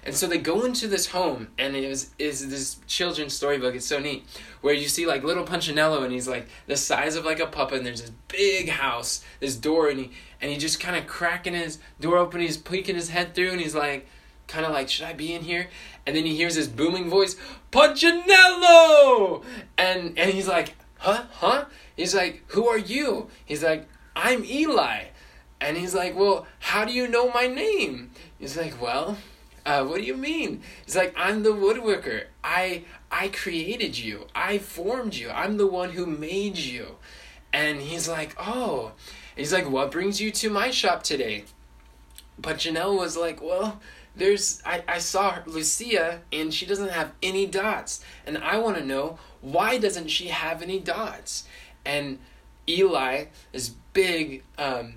And 0.03 0.13
so 0.13 0.27
they 0.27 0.37
go 0.37 0.63
into 0.65 0.87
this 0.87 1.07
home, 1.07 1.47
and 1.57 1.75
it 1.75 1.83
is 1.83 2.11
is 2.19 2.47
this 2.49 2.77
children's 2.85 3.33
storybook. 3.33 3.73
It's 3.73 3.87
so 3.87 3.97
neat, 3.99 4.23
where 4.61 4.73
you 4.73 4.87
see 4.87 5.07
like 5.07 5.23
little 5.23 5.43
Punchinello, 5.43 6.03
and 6.03 6.13
he's 6.13 6.27
like 6.27 6.47
the 6.67 6.77
size 6.77 7.15
of 7.15 7.25
like 7.25 7.39
a 7.39 7.47
puppet. 7.47 7.79
And 7.79 7.85
there's 7.87 8.01
this 8.01 8.11
big 8.27 8.69
house, 8.69 9.23
this 9.39 9.55
door, 9.55 9.89
and 9.89 9.99
he 9.99 10.11
and 10.41 10.51
he 10.51 10.57
just 10.57 10.79
kind 10.79 10.95
of 10.95 11.07
cracking 11.07 11.53
his 11.53 11.79
door 11.99 12.17
open. 12.17 12.41
He's 12.41 12.57
peeking 12.57 12.95
his 12.95 13.09
head 13.09 13.33
through, 13.33 13.51
and 13.51 13.61
he's 13.61 13.75
like, 13.75 14.07
kind 14.47 14.65
of 14.65 14.71
like, 14.71 14.89
should 14.89 15.05
I 15.05 15.13
be 15.13 15.33
in 15.33 15.43
here? 15.43 15.67
And 16.05 16.15
then 16.15 16.25
he 16.25 16.35
hears 16.35 16.55
this 16.55 16.67
booming 16.67 17.09
voice, 17.09 17.35
Punchinello! 17.71 19.43
And, 19.77 20.17
and 20.17 20.31
he's 20.31 20.47
like, 20.47 20.75
huh? 20.99 21.23
Huh? 21.31 21.65
He's 21.95 22.13
like, 22.13 22.43
who 22.47 22.67
are 22.67 22.77
you? 22.77 23.29
He's 23.43 23.63
like, 23.63 23.87
I'm 24.15 24.45
Eli. 24.45 25.05
And 25.59 25.77
he's 25.77 25.95
like, 25.95 26.15
well, 26.15 26.45
how 26.59 26.85
do 26.85 26.91
you 26.91 27.07
know 27.07 27.31
my 27.31 27.47
name? 27.47 28.11
He's 28.37 28.57
like, 28.57 28.79
well, 28.81 29.17
uh, 29.65 29.83
what 29.83 29.99
do 29.99 30.03
you 30.03 30.15
mean? 30.15 30.61
He's 30.85 30.95
like, 30.95 31.13
I'm 31.17 31.43
the 31.43 31.53
woodworker. 31.53 32.25
I 32.43 32.83
I 33.09 33.29
created 33.29 33.97
you. 33.97 34.27
I 34.35 34.59
formed 34.59 35.15
you. 35.15 35.29
I'm 35.29 35.57
the 35.57 35.67
one 35.67 35.91
who 35.91 36.05
made 36.05 36.57
you. 36.57 36.97
And 37.51 37.81
he's 37.81 38.07
like, 38.07 38.35
oh. 38.37 38.91
He's 39.35 39.53
like, 39.53 39.69
what 39.69 39.91
brings 39.91 40.21
you 40.21 40.31
to 40.31 40.49
my 40.49 40.71
shop 40.71 41.03
today? 41.03 41.45
But 42.37 42.57
Janelle 42.57 42.97
was 42.97 43.17
like, 43.17 43.41
well, 43.41 43.81
there's 44.15 44.61
I, 44.65 44.83
I 44.87 44.97
saw 44.99 45.39
Lucia 45.45 46.21
and 46.31 46.53
she 46.53 46.65
doesn't 46.65 46.91
have 46.91 47.11
any 47.21 47.45
dots. 47.45 48.03
And 48.25 48.37
I 48.37 48.57
want 48.57 48.77
to 48.77 48.85
know 48.85 49.19
why 49.41 49.77
doesn't 49.77 50.07
she 50.07 50.27
have 50.29 50.61
any 50.61 50.79
dots? 50.79 51.45
And 51.85 52.19
Eli, 52.67 53.25
this 53.51 53.69
big, 53.93 54.43
um, 54.57 54.95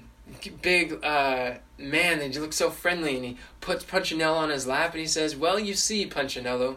big 0.63 1.05
uh, 1.05 1.55
man, 1.77 2.21
and 2.21 2.33
he 2.33 2.41
looks 2.41 2.57
so 2.57 2.71
friendly, 2.71 3.17
and 3.17 3.25
he 3.25 3.37
puts 3.61 3.85
Punchinello 3.85 4.37
on 4.37 4.51
his 4.51 4.67
lap, 4.67 4.93
and 4.93 5.01
he 5.01 5.07
says, 5.07 5.37
"Well, 5.37 5.59
you 5.59 5.75
see, 5.75 6.07
Punchinello, 6.07 6.77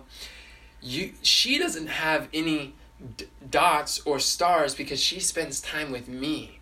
you 0.82 1.14
she 1.22 1.58
doesn't 1.58 1.88
have 1.88 2.28
any 2.34 2.74
d- 3.18 3.28
dots 3.50 4.02
or 4.06 4.20
stars 4.20 4.76
because 4.76 5.02
she 5.02 5.20
spends 5.20 5.62
time 5.62 5.92
with 5.92 6.08
me, 6.08 6.60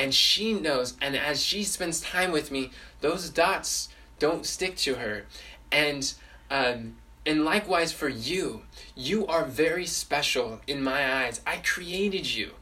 and 0.00 0.12
she 0.12 0.54
knows, 0.54 0.96
and 1.00 1.16
as 1.16 1.44
she 1.44 1.62
spends 1.62 2.00
time 2.00 2.32
with 2.32 2.50
me, 2.50 2.70
those 3.00 3.30
dots." 3.30 3.90
don't 4.20 4.46
stick 4.46 4.76
to 4.76 4.94
her. 4.96 5.24
And 5.72 6.12
um, 6.48 6.96
and 7.26 7.44
likewise 7.44 7.92
for 7.92 8.08
you, 8.08 8.62
you 8.94 9.26
are 9.26 9.44
very 9.44 9.86
special 9.86 10.60
in 10.66 10.82
my 10.82 11.24
eyes. 11.24 11.40
I 11.46 11.56
created 11.56 12.32
you. 12.32 12.52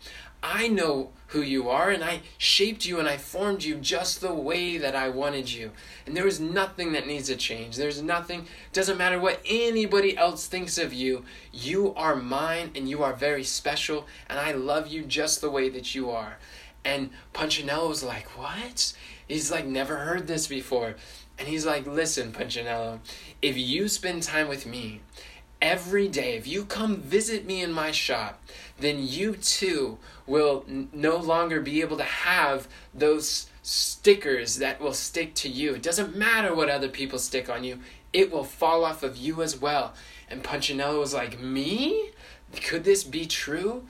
I 0.43 0.69
know 0.69 1.11
who 1.29 1.43
you 1.43 1.69
are, 1.69 1.91
and 1.91 2.03
I 2.03 2.21
shaped 2.39 2.87
you 2.87 2.99
and 2.99 3.09
I 3.09 3.17
formed 3.17 3.65
you 3.65 3.75
just 3.75 4.21
the 4.21 4.33
way 4.33 4.79
that 4.79 4.95
I 4.95 5.09
wanted 5.09 5.51
you. 5.53 5.73
And 6.07 6.17
there 6.17 6.27
is 6.27 6.39
nothing 6.41 6.93
that 6.93 7.07
needs 7.07 7.29
to 7.29 7.37
change. 7.37 7.77
There's 7.77 8.01
nothing, 8.01 8.47
doesn't 8.73 8.97
matter 8.97 9.19
what 9.19 9.41
anybody 9.45 10.17
else 10.17 10.47
thinks 10.47 10.79
of 10.79 10.93
you. 10.93 11.25
You 11.53 11.93
are 11.95 12.17
mine 12.17 12.71
and 12.75 12.89
you 12.89 13.03
are 13.03 13.15
very 13.15 13.45
special, 13.45 14.07
and 14.29 14.39
I 14.39 14.53
love 14.53 14.87
you 14.87 15.03
just 15.03 15.41
the 15.41 15.51
way 15.51 15.69
that 15.71 15.95
you 15.95 16.11
are. 16.11 16.39
And 16.89 17.11
Punchinello 17.35 17.89
was 17.89 18.03
like, 18.03 18.27
What? 18.39 18.93
He's 19.27 19.51
like, 19.51 19.67
Never 19.67 19.97
heard 19.97 20.27
this 20.27 20.47
before. 20.47 20.95
And 21.39 21.47
he's 21.47 21.65
like, 21.65 21.87
listen, 21.87 22.33
Punchinello, 22.33 22.99
if 23.41 23.57
you 23.57 23.87
spend 23.87 24.25
time 24.25 24.49
with 24.49 24.67
me 24.67 25.01
every 25.63 26.09
day, 26.09 26.37
if 26.37 26.49
you 26.49 26.65
come 26.65 26.97
visit 26.97 27.47
me 27.47 27.63
in 27.63 27.73
my 27.73 27.93
shop, 27.93 28.43
then 28.81 29.07
you 29.07 29.37
too 29.37 29.99
will 30.27 30.65
n- 30.69 30.89
no 30.93 31.17
longer 31.17 31.61
be 31.61 31.81
able 31.81 31.97
to 31.97 32.05
have 32.05 32.67
those 32.93 33.49
stickers 33.63 34.57
that 34.57 34.81
will 34.81 34.95
stick 34.95 35.35
to 35.35 35.49
you. 35.49 35.75
It 35.75 35.83
doesn't 35.83 36.17
matter 36.17 36.55
what 36.55 36.69
other 36.69 36.89
people 36.89 37.21
stick 37.21 37.49
on 37.49 37.63
you, 37.63 37.79
it 38.13 38.33
will 38.33 38.45
fall 38.45 38.85
off 38.85 39.03
of 39.05 39.17
you 39.17 39.43
as 39.43 39.61
well. 39.61 39.95
And 40.29 40.43
Punchinello 40.43 40.99
was 40.99 41.15
like, 41.15 41.39
Me? 41.39 42.11
Could 42.63 42.83
this 42.83 43.05
be 43.05 43.27
true? 43.27 43.85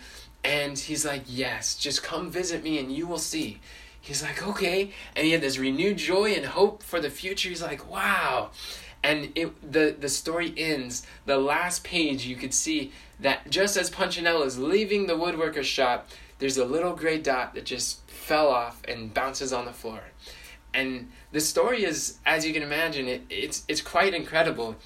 And 0.44 0.78
he's 0.78 1.04
like, 1.04 1.24
Yes, 1.26 1.76
just 1.76 2.02
come 2.02 2.30
visit 2.30 2.62
me 2.62 2.78
and 2.78 2.92
you 2.92 3.06
will 3.06 3.18
see 3.18 3.60
he's 4.08 4.22
like, 4.22 4.46
okay. 4.46 4.90
And 5.14 5.26
he 5.26 5.32
had 5.32 5.40
this 5.40 5.58
renewed 5.58 5.98
joy 5.98 6.32
and 6.32 6.46
hope 6.46 6.82
for 6.82 7.00
the 7.00 7.10
future. 7.10 7.48
He's 7.48 7.62
like, 7.62 7.88
wow. 7.90 8.50
And 9.02 9.30
it 9.34 9.72
the, 9.72 9.94
the 9.98 10.08
story 10.08 10.52
ends. 10.56 11.06
The 11.26 11.38
last 11.38 11.84
page, 11.84 12.26
you 12.26 12.34
could 12.34 12.54
see 12.54 12.92
that 13.20 13.48
just 13.50 13.76
as 13.76 13.90
Punchinello 13.90 14.44
is 14.44 14.58
leaving 14.58 15.06
the 15.06 15.14
woodworker's 15.14 15.66
shop, 15.66 16.08
there's 16.38 16.56
a 16.56 16.64
little 16.64 16.94
gray 16.94 17.18
dot 17.18 17.54
that 17.54 17.64
just 17.64 18.00
fell 18.08 18.48
off 18.48 18.82
and 18.88 19.12
bounces 19.14 19.52
on 19.52 19.66
the 19.66 19.72
floor. 19.72 20.00
And 20.74 21.10
the 21.32 21.40
story 21.40 21.84
is, 21.84 22.18
as 22.26 22.44
you 22.46 22.52
can 22.52 22.62
imagine, 22.62 23.08
it, 23.08 23.22
it's, 23.30 23.64
it's 23.68 23.80
quite 23.80 24.14
incredible. 24.14 24.76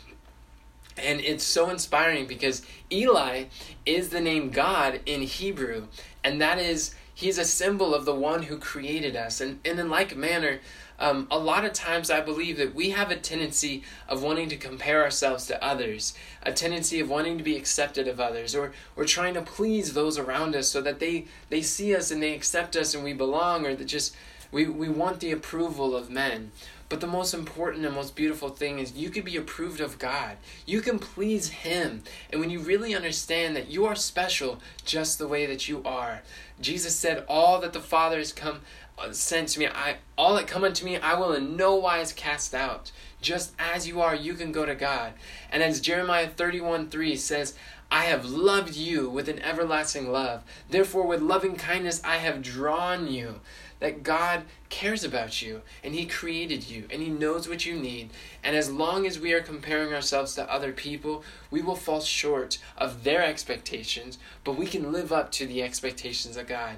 And 0.97 1.21
it's 1.21 1.45
so 1.45 1.71
inspiring 1.71 2.27
because 2.27 2.63
Eli 2.91 3.45
is 3.87 4.11
the 4.11 4.21
name 4.21 4.51
God 4.51 5.01
in 5.07 5.23
Hebrew, 5.23 5.87
and 6.23 6.41
that 6.41 6.59
is 6.59 6.95
He's 7.15 7.39
a 7.39 7.45
symbol 7.45 7.95
of 7.95 8.05
the 8.05 8.15
one 8.15 8.43
who 8.45 8.59
created 8.59 9.17
us. 9.17 9.41
And, 9.41 9.61
and 9.65 9.79
in 9.79 9.91
like 9.91 10.17
manner, 10.17 10.61
um, 10.99 11.27
a 11.31 11.39
lot 11.39 11.65
of 11.65 11.73
times 11.73 12.11
I 12.11 12.21
believe 12.21 12.57
that 12.57 12.75
we 12.75 12.91
have 12.91 13.11
a 13.11 13.17
tendency 13.17 13.83
of 14.09 14.23
wanting 14.23 14.49
to 14.49 14.57
compare 14.57 15.03
ourselves 15.03 15.47
to 15.47 15.63
others, 15.63 16.15
a 16.43 16.53
tendency 16.53 17.01
of 17.01 17.11
wanting 17.11 17.39
to 17.39 17.45
be 17.45 17.57
accepted 17.57 18.09
of 18.09 18.19
others, 18.19 18.55
or, 18.55 18.73
or 18.97 19.05
trying 19.05 19.35
to 19.35 19.43
please 19.43 19.93
those 19.93 20.19
around 20.19 20.55
us 20.57 20.69
so 20.69 20.81
that 20.81 21.01
they, 21.01 21.27
they 21.51 21.61
see 21.61 21.95
us 21.95 22.11
and 22.11 22.23
they 22.23 22.35
accept 22.35 22.77
us 22.77 22.95
and 22.95 23.05
we 23.05 23.13
belong, 23.13 23.67
or 23.67 23.75
that 23.75 23.85
just 23.85 24.17
we, 24.51 24.67
we 24.67 24.89
want 24.89 25.21
the 25.21 25.33
approval 25.33 25.97
of 25.97 26.11
men. 26.11 26.53
But 26.93 27.01
the 27.01 27.07
most 27.07 27.33
important 27.33 27.87
and 27.87 27.95
most 27.95 28.15
beautiful 28.15 28.51
thing 28.51 28.79
is 28.79 28.93
you 28.93 29.09
can 29.09 29.23
be 29.25 29.39
approved 29.39 29.81
of 29.81 29.99
God. 29.99 30.37
You 30.67 30.83
can 30.83 30.99
please 30.99 31.49
Him. 31.49 32.03
And 32.31 32.39
when 32.39 32.51
you 32.51 32.59
really 32.61 32.95
understand 32.95 33.57
that 33.57 33.71
you 33.71 33.87
are 33.87 33.95
special 33.95 34.61
just 34.85 35.19
the 35.19 35.27
way 35.27 35.47
that 35.47 35.67
you 35.69 35.81
are, 35.87 36.21
Jesus 36.61 36.95
said, 36.95 37.25
All 37.29 37.59
that 37.63 37.73
the 37.73 37.81
Father 37.81 38.19
has 38.19 38.35
come 38.35 38.61
uh, 38.99 39.11
sent 39.13 39.49
to 39.49 39.61
me, 39.61 39.69
I 39.69 39.97
all 40.19 40.35
that 40.35 40.47
come 40.47 40.65
unto 40.65 40.85
me, 40.85 40.99
I 40.99 41.15
will 41.15 41.33
in 41.33 41.57
no 41.57 41.77
wise 41.77 42.13
cast 42.13 42.55
out. 42.55 42.93
Just 43.23 43.55
as 43.59 43.89
you 43.89 44.03
are, 44.03 44.15
you 44.15 44.35
can 44.35 44.53
go 44.53 44.67
to 44.67 44.75
God. 44.75 45.15
And 45.51 45.63
as 45.63 45.81
Jeremiah 45.81 46.29
31 46.29 46.91
3 46.91 47.17
says, 47.17 47.55
I 47.91 48.05
have 48.05 48.27
loved 48.27 48.75
you 48.75 49.09
with 49.09 49.31
an 49.31 49.39
everlasting 49.41 50.13
love. 50.13 50.43
Therefore, 50.69 51.07
with 51.07 51.23
loving 51.23 51.57
kindness, 51.57 52.03
I 52.05 52.19
have 52.19 52.43
drawn 52.43 53.07
you. 53.07 53.41
That 53.83 54.05
God 54.05 54.45
cares 54.69 55.03
about 55.03 55.43
you 55.43 55.61
and 55.83 55.93
He 55.93 56.07
created 56.07 56.71
you 56.71 56.85
and 56.89 57.03
He 57.03 57.09
knows 57.09 57.49
what 57.49 57.67
you 57.67 57.75
need. 57.75 58.11
And 58.43 58.55
as 58.57 58.71
long 58.71 59.07
as 59.07 59.19
we 59.19 59.33
are 59.33 59.43
comparing 59.43 59.93
ourselves 59.93 60.35
to 60.37 60.51
other 60.51 60.73
people, 60.73 61.25
we 61.51 61.63
will 61.63 61.75
fall 61.75 62.01
short 62.01 62.59
of 62.79 63.03
their 63.03 63.25
expectations, 63.25 64.19
but 64.45 64.57
we 64.57 64.67
can 64.67 64.93
live 64.93 65.13
up 65.13 65.33
to 65.33 65.47
the 65.47 65.65
expectations 65.65 66.37
of 66.37 66.47
God. 66.47 66.77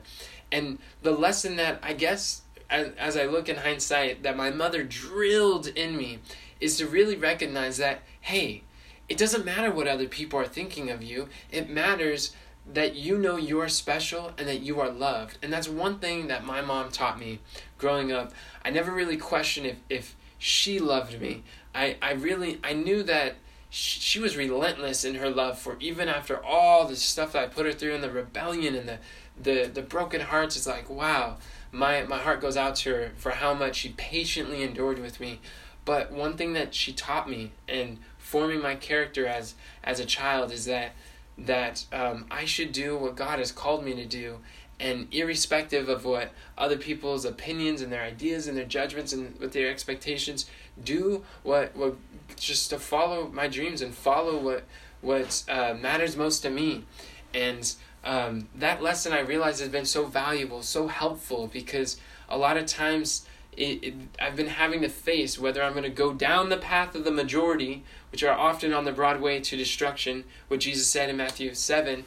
And 0.51 0.79
the 1.03 1.13
lesson 1.13 1.57
that 1.57 1.79
I 1.83 1.93
guess, 1.93 2.41
as, 2.71 2.93
as 2.99 3.17
I 3.19 3.27
look 3.27 3.51
in 3.51 3.57
hindsight, 3.57 4.23
that 4.23 4.37
my 4.37 4.51
mother 4.51 4.83
drilled 4.83 5.67
in 5.67 5.97
me 5.97 6.21
is 6.59 6.79
to 6.79 6.87
really 6.87 7.17
recognize 7.17 7.77
that, 7.77 8.01
hey, 8.23 8.63
it 9.11 9.19
doesn't 9.19 9.45
matter 9.45 9.71
what 9.71 9.87
other 9.87 10.09
people 10.09 10.39
are 10.39 10.47
thinking 10.47 10.89
of 10.89 11.03
you. 11.03 11.29
It 11.53 11.69
matters 11.69 12.35
that 12.67 12.95
you 12.95 13.19
know 13.19 13.37
you're 13.37 13.69
special 13.69 14.33
and 14.39 14.49
that 14.49 14.61
you 14.61 14.81
are 14.81 14.91
loved. 14.91 15.39
And 15.43 15.53
that's 15.53 15.69
one 15.69 15.99
thing 15.99 16.29
that 16.29 16.45
my 16.45 16.61
mom 16.61 16.91
taught 16.91 17.19
me 17.19 17.41
growing 17.79 18.11
up. 18.11 18.33
I 18.65 18.71
never 18.71 18.91
really 18.91 19.17
questioned 19.17 19.67
if, 19.67 19.77
if 19.91 20.17
she 20.39 20.79
loved 20.79 21.21
me. 21.21 21.43
I, 21.75 21.97
I 22.01 22.13
really, 22.13 22.59
I 22.65 22.73
knew 22.73 23.03
that 23.03 23.37
she, 23.69 24.21
was 24.21 24.37
relentless 24.37 25.05
in 25.05 25.17
her 25.17 25.29
love 25.29 25.59
for 25.59 25.77
even 25.81 26.09
after 26.09 26.43
all 26.45 26.87
the 26.87 26.95
stuff 26.95 27.33
that 27.33 27.43
I 27.43 27.47
put 27.49 27.67
her 27.67 27.73
through 27.73 27.97
and 27.97 28.05
the 28.05 28.11
rebellion 28.11 28.77
and 28.77 28.89
the, 28.89 28.99
the, 29.41 29.69
the 29.69 29.83
broken 29.83 30.21
hearts. 30.21 30.57
It's 30.57 30.67
like, 30.67 30.89
wow, 30.89 31.39
my, 31.73 32.05
my 32.05 32.19
heart 32.19 32.41
goes 32.41 32.57
out 32.57 32.77
to 32.77 32.91
her 32.91 33.13
for 33.17 33.33
how 33.33 33.53
much 33.53 33.77
she 33.77 33.91
patiently 33.91 34.63
endured 34.63 35.01
with 35.01 35.19
me. 35.19 35.41
But 35.85 36.13
one 36.13 36.37
thing 36.37 36.53
that 36.55 36.75
she 36.75 36.93
taught 36.93 37.29
me 37.29 37.53
and 37.69 37.99
forming 38.17 38.63
my 38.63 38.75
character 38.75 39.27
as 39.27 39.55
as 39.83 40.01
a 40.01 40.07
child 40.07 40.51
is 40.51 40.65
that 40.65 40.93
that 41.39 41.85
um, 41.93 42.27
I 42.31 42.45
should 42.45 42.73
do 42.73 42.97
what 42.97 43.17
God 43.17 43.39
has 43.39 43.53
called 43.53 43.85
me 43.85 43.95
to 43.95 44.05
do, 44.05 44.39
and 44.81 45.07
irrespective 45.13 45.89
of 45.89 46.05
what 46.05 46.33
other 46.59 46.77
people's 46.77 47.25
opinions 47.25 47.81
and 47.81 47.93
their 47.93 48.03
ideas 48.03 48.47
and 48.47 48.57
their 48.57 48.65
judgments 48.65 49.13
and 49.13 49.39
with 49.39 49.53
their 49.53 49.71
expectations, 49.71 50.47
do 50.83 51.25
what 51.43 51.77
what 51.77 51.97
just 52.37 52.71
to 52.71 52.79
follow 52.79 53.29
my 53.29 53.49
dreams 53.49 53.83
and 53.83 53.95
follow 53.95 54.39
what 54.39 54.65
what 55.01 55.45
uh, 55.49 55.75
matters 55.81 56.17
most 56.17 56.41
to 56.41 56.51
me, 56.51 56.85
and 57.33 57.75
um, 58.05 58.49
that 58.55 58.83
lesson 58.83 59.13
I 59.13 59.21
realize 59.21 59.61
has 59.61 59.69
been 59.69 59.87
so 59.87 60.05
valuable, 60.05 60.63
so 60.63 60.89
helpful 60.89 61.47
because 61.47 61.99
a 62.29 62.37
lot 62.37 62.57
of 62.57 62.67
times 62.67 63.27
it, 63.57 63.85
it, 63.85 63.95
I've 64.21 64.37
been 64.37 64.49
having 64.49 64.81
to 64.83 64.89
face 64.89 65.39
whether 65.39 65.63
I'm 65.63 65.73
going 65.73 65.85
to 65.85 65.91
go 65.91 66.13
down 66.13 66.49
the 66.49 66.57
path 66.57 66.95
of 66.95 67.05
the 67.05 67.11
majority, 67.11 67.85
which 68.13 68.23
are 68.23 68.37
often 68.37 68.73
on 68.73 68.85
the 68.85 68.93
broad 68.93 69.21
way 69.21 69.41
to 69.41 69.57
destruction, 69.57 70.25
what 70.49 70.61
Jesus 70.61 70.87
said 70.87 71.11
in 71.11 71.17
Matthew 71.17 71.55
7, 71.55 72.05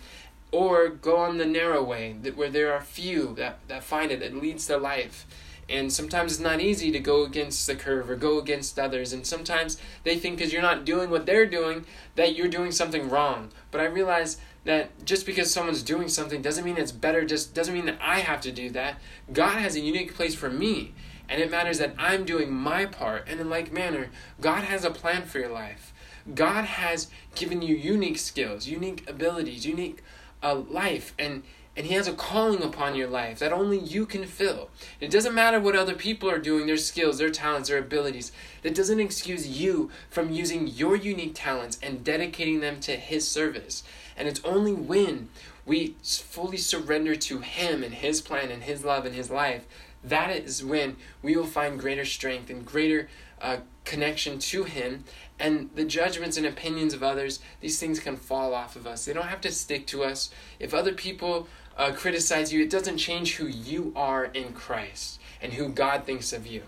or 0.51 0.89
go 0.89 1.17
on 1.17 1.37
the 1.37 1.45
narrow 1.45 1.83
way, 1.83 2.15
that 2.21 2.37
where 2.37 2.49
there 2.49 2.73
are 2.73 2.81
few 2.81 3.33
that, 3.35 3.59
that 3.67 3.83
find 3.83 4.11
it, 4.11 4.19
that 4.19 4.35
leads 4.35 4.67
to 4.67 4.77
life. 4.77 5.25
And 5.69 5.91
sometimes 5.91 6.33
it's 6.33 6.41
not 6.41 6.61
easy 6.61 6.91
to 6.91 6.99
go 6.99 7.23
against 7.23 7.67
the 7.67 7.75
curve 7.75 8.09
or 8.09 8.15
go 8.15 8.39
against 8.39 8.79
others. 8.79 9.11
And 9.11 9.27
sometimes 9.27 9.77
they 10.03 10.17
think 10.17 10.37
because 10.37 10.53
you're 10.53 10.61
not 10.61 10.85
doing 10.85 11.09
what 11.09 11.25
they're 11.25 11.45
doing, 11.45 11.85
that 12.15 12.35
you're 12.35 12.47
doing 12.47 12.71
something 12.71 13.09
wrong. 13.09 13.49
But 13.71 13.81
I 13.81 13.85
realize 13.85 14.37
that 14.63 15.05
just 15.05 15.25
because 15.25 15.51
someone's 15.51 15.83
doing 15.83 16.07
something 16.07 16.41
doesn't 16.41 16.63
mean 16.63 16.77
it's 16.77 16.91
better, 16.91 17.25
just 17.25 17.53
doesn't 17.53 17.73
mean 17.73 17.85
that 17.85 17.97
I 18.01 18.19
have 18.19 18.41
to 18.41 18.51
do 18.51 18.69
that. 18.71 19.01
God 19.33 19.57
has 19.57 19.75
a 19.75 19.81
unique 19.81 20.15
place 20.15 20.35
for 20.35 20.49
me. 20.49 20.93
And 21.29 21.41
it 21.41 21.51
matters 21.51 21.79
that 21.79 21.93
I'm 21.97 22.25
doing 22.25 22.53
my 22.53 22.85
part. 22.85 23.27
And 23.27 23.39
in 23.39 23.49
like 23.49 23.71
manner, 23.71 24.09
God 24.39 24.63
has 24.63 24.83
a 24.83 24.91
plan 24.91 25.23
for 25.23 25.39
your 25.39 25.49
life. 25.49 25.93
God 26.33 26.65
has 26.65 27.09
given 27.35 27.61
you 27.61 27.75
unique 27.75 28.17
skills, 28.17 28.67
unique 28.67 29.09
abilities, 29.09 29.65
unique 29.65 30.03
uh, 30.43 30.55
life, 30.55 31.13
and 31.17 31.43
and 31.77 31.85
He 31.85 31.93
has 31.93 32.07
a 32.07 32.13
calling 32.13 32.63
upon 32.63 32.95
your 32.95 33.07
life 33.07 33.37
that 33.37 33.53
only 33.53 33.77
you 33.77 34.07
can 34.07 34.25
fill. 34.25 34.71
It 34.99 35.11
doesn't 35.11 35.35
matter 35.35 35.59
what 35.59 35.75
other 35.75 35.93
people 35.93 36.27
are 36.27 36.39
doing, 36.39 36.65
their 36.65 36.75
skills, 36.75 37.19
their 37.19 37.29
talents, 37.29 37.69
their 37.69 37.77
abilities. 37.77 38.31
That 38.63 38.73
doesn't 38.73 38.99
excuse 38.99 39.47
you 39.47 39.91
from 40.09 40.31
using 40.31 40.65
your 40.67 40.95
unique 40.95 41.33
talents 41.35 41.77
and 41.83 42.03
dedicating 42.03 42.61
them 42.61 42.79
to 42.79 42.95
His 42.95 43.27
service. 43.27 43.83
And 44.17 44.27
it's 44.27 44.43
only 44.43 44.73
when 44.73 45.29
we 45.67 45.95
fully 46.01 46.57
surrender 46.57 47.15
to 47.15 47.39
Him 47.39 47.83
and 47.83 47.93
His 47.93 48.21
plan 48.21 48.49
and 48.49 48.63
His 48.63 48.83
love 48.83 49.05
and 49.05 49.13
His 49.13 49.29
life 49.29 49.67
that 50.09 50.31
is 50.31 50.63
when 50.63 50.97
we 51.21 51.35
will 51.35 51.45
find 51.45 51.79
greater 51.79 52.05
strength 52.05 52.49
and 52.49 52.65
greater 52.65 53.09
uh, 53.41 53.57
connection 53.85 54.39
to 54.39 54.63
Him. 54.63 55.03
And 55.39 55.69
the 55.75 55.85
judgments 55.85 56.37
and 56.37 56.45
opinions 56.45 56.93
of 56.93 57.03
others, 57.03 57.39
these 57.61 57.79
things 57.79 57.99
can 57.99 58.17
fall 58.17 58.53
off 58.53 58.75
of 58.75 58.87
us. 58.87 59.05
They 59.05 59.13
don't 59.13 59.27
have 59.27 59.41
to 59.41 59.51
stick 59.51 59.85
to 59.87 60.03
us. 60.03 60.31
If 60.59 60.73
other 60.73 60.93
people 60.93 61.47
uh, 61.77 61.91
criticize 61.91 62.51
you, 62.51 62.63
it 62.63 62.69
doesn't 62.69 62.97
change 62.97 63.35
who 63.35 63.45
you 63.47 63.93
are 63.95 64.25
in 64.25 64.53
Christ 64.53 65.19
and 65.41 65.53
who 65.53 65.69
God 65.69 66.05
thinks 66.05 66.33
of 66.33 66.47
you. 66.47 66.63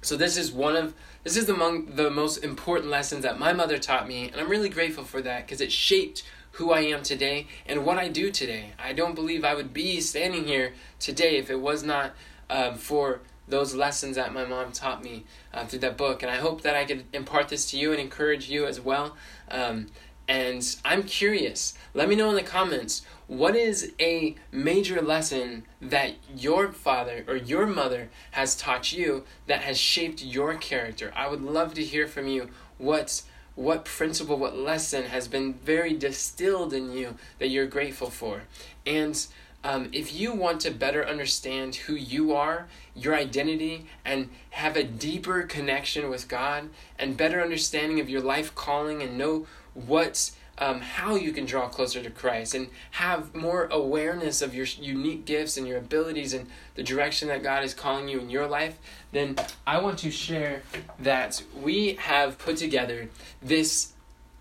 So 0.00 0.16
this 0.16 0.36
is 0.36 0.52
one 0.52 0.76
of 0.76 0.94
this 1.24 1.36
is 1.36 1.48
among 1.48 1.96
the 1.96 2.10
most 2.10 2.38
important 2.38 2.90
lessons 2.90 3.24
that 3.24 3.38
my 3.38 3.52
mother 3.52 3.78
taught 3.78 4.06
me, 4.06 4.30
and 4.30 4.40
I'm 4.40 4.48
really 4.48 4.68
grateful 4.68 5.04
for 5.04 5.20
that 5.22 5.44
because 5.44 5.60
it 5.60 5.72
shaped 5.72 6.22
who 6.52 6.72
I 6.72 6.80
am 6.80 7.02
today 7.02 7.46
and 7.66 7.84
what 7.84 7.98
I 7.98 8.08
do 8.08 8.30
today. 8.30 8.72
I 8.78 8.92
don't 8.92 9.14
believe 9.14 9.44
I 9.44 9.54
would 9.54 9.72
be 9.72 10.00
standing 10.00 10.44
here 10.44 10.74
today 10.98 11.36
if 11.36 11.50
it 11.50 11.60
was 11.60 11.82
not 11.82 12.12
um, 12.50 12.76
for 12.76 13.20
those 13.46 13.74
lessons 13.74 14.16
that 14.16 14.32
my 14.32 14.44
mom 14.44 14.72
taught 14.72 15.02
me 15.02 15.24
uh, 15.52 15.64
through 15.64 15.78
that 15.80 15.96
book. 15.96 16.22
And 16.22 16.30
I 16.30 16.36
hope 16.36 16.62
that 16.62 16.76
I 16.76 16.84
could 16.84 17.04
impart 17.12 17.48
this 17.48 17.70
to 17.70 17.78
you 17.78 17.92
and 17.92 18.00
encourage 18.00 18.48
you 18.48 18.66
as 18.66 18.80
well. 18.80 19.16
Um, 19.50 19.86
and 20.28 20.76
I'm 20.84 21.04
curious. 21.04 21.72
Let 21.94 22.08
me 22.08 22.14
know 22.14 22.28
in 22.28 22.36
the 22.36 22.42
comments 22.42 23.02
what 23.26 23.56
is 23.56 23.92
a 23.98 24.34
major 24.52 25.00
lesson 25.00 25.64
that 25.80 26.16
your 26.36 26.70
father 26.70 27.24
or 27.26 27.36
your 27.36 27.66
mother 27.66 28.10
has 28.32 28.54
taught 28.54 28.92
you 28.92 29.24
that 29.46 29.62
has 29.62 29.78
shaped 29.78 30.22
your 30.22 30.54
character. 30.54 31.12
I 31.16 31.28
would 31.28 31.40
love 31.40 31.72
to 31.74 31.84
hear 31.84 32.06
from 32.06 32.28
you 32.28 32.50
what's 32.76 33.24
what 33.58 33.84
principle, 33.84 34.38
what 34.38 34.56
lesson 34.56 35.02
has 35.02 35.26
been 35.26 35.52
very 35.52 35.92
distilled 35.92 36.72
in 36.72 36.92
you 36.92 37.16
that 37.40 37.48
you're 37.48 37.66
grateful 37.66 38.08
for. 38.08 38.42
And 38.86 39.26
um, 39.64 39.88
if 39.92 40.14
you 40.14 40.32
want 40.32 40.60
to 40.60 40.70
better 40.70 41.04
understand 41.04 41.74
who 41.74 41.94
you 41.94 42.32
are, 42.32 42.68
your 42.94 43.16
identity, 43.16 43.86
and 44.04 44.28
have 44.50 44.76
a 44.76 44.84
deeper 44.84 45.42
connection 45.42 46.08
with 46.08 46.28
God, 46.28 46.70
and 47.00 47.16
better 47.16 47.42
understanding 47.42 47.98
of 47.98 48.08
your 48.08 48.20
life 48.20 48.54
calling, 48.54 49.02
and 49.02 49.18
know 49.18 49.48
what's 49.74 50.36
um, 50.58 50.80
how 50.80 51.14
you 51.14 51.32
can 51.32 51.44
draw 51.44 51.68
closer 51.68 52.02
to 52.02 52.10
Christ 52.10 52.54
and 52.54 52.68
have 52.92 53.34
more 53.34 53.66
awareness 53.70 54.42
of 54.42 54.54
your 54.54 54.66
unique 54.66 55.24
gifts 55.24 55.56
and 55.56 55.66
your 55.66 55.78
abilities 55.78 56.34
and 56.34 56.48
the 56.74 56.82
direction 56.82 57.28
that 57.28 57.42
God 57.42 57.64
is 57.64 57.74
calling 57.74 58.08
you 58.08 58.18
in 58.18 58.28
your 58.28 58.46
life, 58.46 58.78
then 59.12 59.36
I 59.66 59.80
want 59.80 59.98
to 60.00 60.10
share 60.10 60.62
that 60.98 61.42
we 61.60 61.94
have 61.94 62.38
put 62.38 62.56
together 62.56 63.08
this 63.40 63.92